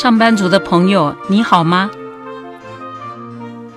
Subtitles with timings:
[0.00, 1.90] 上班族的朋友，你好吗？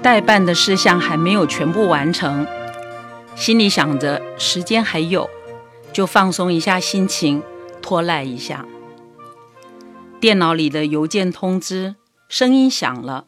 [0.02, 2.48] 代办的事项还没有全部完成，
[3.36, 5.30] 心里想着时间还有，
[5.92, 7.44] 就放松一下心情，
[7.82, 8.66] 拖赖一下。
[10.22, 11.96] 电脑里的邮件通知
[12.30, 13.26] 声音响了，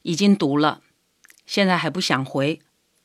[0.00, 0.80] 已经读了，
[1.44, 2.60] 现在还不想回，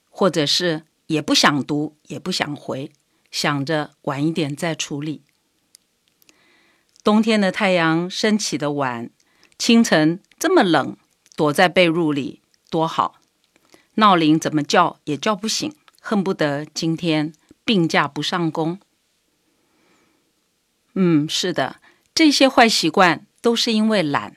[0.10, 2.90] 或者是也不想读，也不想回，
[3.30, 5.24] 想着晚一点再处理。
[7.06, 9.12] 冬天的太阳升起的晚，
[9.60, 10.98] 清晨这么冷，
[11.36, 12.42] 躲在被褥里
[12.72, 13.22] 多好。
[13.98, 17.32] 闹铃怎么叫也叫不醒，恨不得今天
[17.64, 18.80] 病假不上工。
[20.96, 21.80] 嗯，是的，
[22.16, 24.36] 这些坏习惯都是因为懒。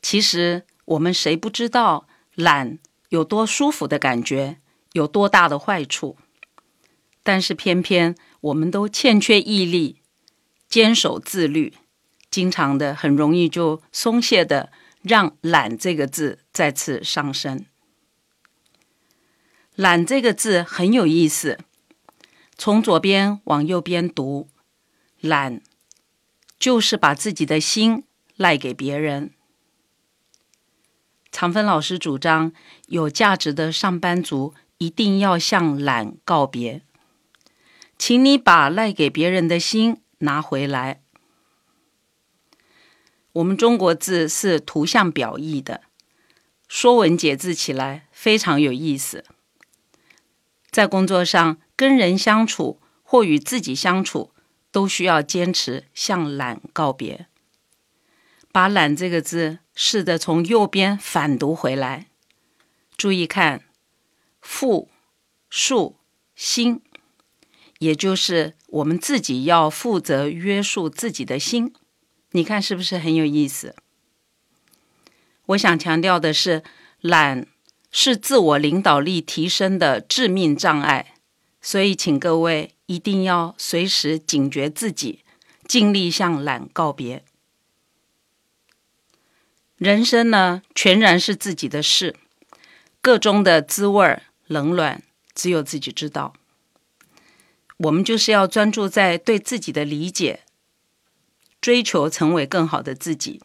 [0.00, 2.78] 其实我们谁不知道懒
[3.10, 4.62] 有多舒服的感觉，
[4.94, 6.16] 有多大的坏处？
[7.22, 10.00] 但是偏偏我们都欠缺毅力。
[10.76, 11.72] 坚守自律，
[12.30, 17.64] 经常的很容易就松懈的，让“懒”这个字再次上升。
[19.74, 21.58] “懒”这个字很有意思，
[22.58, 24.50] 从左边往右边读
[25.22, 25.62] ，“懒”
[26.60, 28.04] 就是把自己的心
[28.36, 29.30] 赖给别人。
[31.32, 32.52] 常芬老师主张，
[32.88, 36.82] 有价值的上班族一定要向懒告别，
[37.96, 40.02] 请你把赖给别人的心。
[40.18, 41.02] 拿回来。
[43.32, 45.82] 我们中国字是图像表意的，
[46.68, 49.24] 说文解字起来非常有意思。
[50.70, 54.32] 在工作上跟人相处或与自己相处，
[54.70, 57.26] 都需要坚持向懒告别。
[58.52, 62.06] 把“懒”这个字试着从右边反读回来，
[62.96, 63.64] 注意看
[64.40, 64.88] “复
[65.50, 65.98] ”“数
[66.34, 66.80] ”“心”。
[67.78, 71.74] 也就是我们自己要负责约束自己的心，
[72.30, 73.74] 你看是不是很有意思？
[75.46, 76.62] 我想强调的是，
[77.00, 77.46] 懒
[77.90, 81.14] 是自我领导力提升的致命障碍，
[81.60, 85.24] 所以请各位一定要随时警觉自己，
[85.68, 87.24] 尽力向懒告别。
[89.76, 92.16] 人生呢，全然是自己的事，
[93.02, 95.02] 个中的滋味冷暖，
[95.34, 96.32] 只有自己知道。
[97.78, 100.40] 我们就是要专注在对自己的理解，
[101.60, 103.40] 追求成为更好的自己，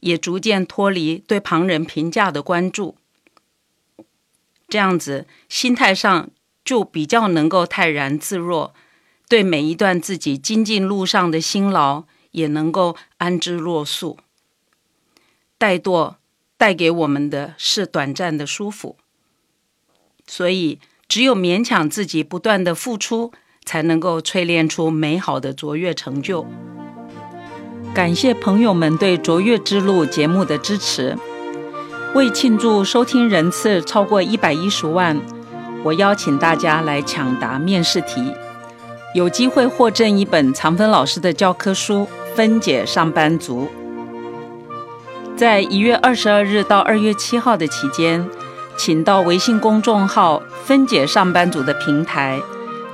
[0.00, 2.96] 也逐渐脱离对旁人评价的关注。
[4.68, 6.30] 这样子，心态上
[6.64, 8.74] 就比较能够泰然自若，
[9.28, 14.18] 对每一段自己精进路上的辛劳，也能够安之若素。
[15.58, 16.16] 怠惰
[16.56, 18.98] 带给我们的是短暂的舒服，
[20.26, 20.78] 所以
[21.08, 23.32] 只有勉强自己，不断的付出。
[23.64, 26.46] 才能够淬炼出美好的卓越成就。
[27.94, 31.16] 感谢朋友们对《卓越之路》节目的支持。
[32.14, 35.20] 为庆祝收听人次超过一百一十万，
[35.82, 38.32] 我邀请大家来抢答面试题，
[39.14, 42.06] 有机会获赠一本常芬老师的教科书
[42.36, 43.64] 《分解上班族》。
[45.36, 48.28] 在一月二十二日到二月七号的期间，
[48.76, 52.40] 请到微信公众号“分解上班族”的平台。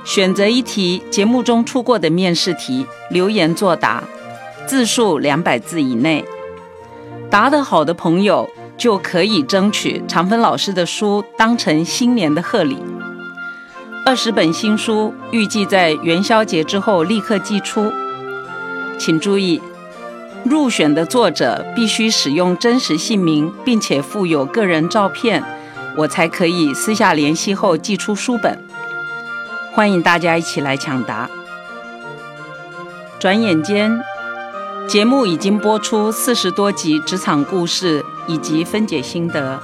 [0.09, 4.03] 选择一题节目中出过的面试题，留言作答，
[4.65, 6.25] 字数两百字以内。
[7.29, 12.79] 答得好的朋友就可以争取常芬老师的书，当成新年的贺礼。
[14.03, 17.91] 二十本新书预计在元宵节之后立刻寄出，
[18.97, 19.61] 请注意，
[20.43, 25.43] 入选的作者必须使用真实姓名，并且附有个人照片，
[25.95, 28.57] 我才可以私下联系后寄出书本。
[29.79, 31.29] 欢迎大家一起来抢答。
[33.17, 34.01] 转眼间，
[34.89, 39.57] 节目已经播出四十多集职场故事以及分解心得，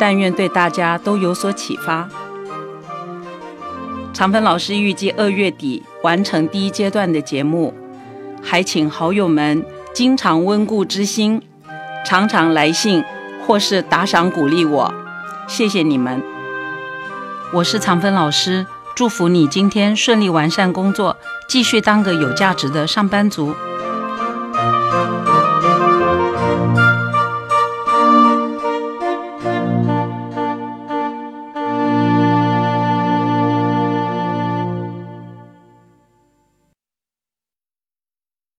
[0.00, 2.08] 但愿对大家都有所启发。
[4.12, 7.72] 长芬老师预计二月底完成第一阶段的节目，
[8.42, 9.64] 还请好友们
[9.94, 11.40] 经常温故知新，
[12.04, 13.04] 常常来信
[13.46, 14.92] 或是打赏鼓励我，
[15.46, 16.20] 谢谢你们。
[17.52, 18.66] 我是长芬老师。
[18.94, 21.16] 祝福你今天顺利完善工作，
[21.48, 23.54] 继续当个有价值的上班族。